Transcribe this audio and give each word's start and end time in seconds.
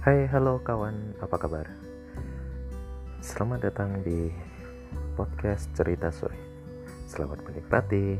Hai, 0.00 0.24
halo 0.32 0.64
kawan, 0.64 1.12
apa 1.20 1.36
kabar? 1.36 1.68
Selamat 3.20 3.68
datang 3.68 4.00
di 4.00 4.32
podcast 5.12 5.68
Cerita 5.76 6.08
Sore. 6.08 6.40
Selamat 7.04 7.44
menikmati. 7.44 8.16